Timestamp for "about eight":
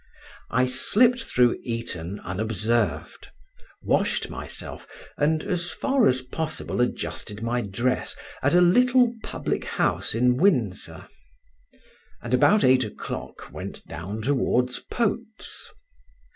12.33-12.83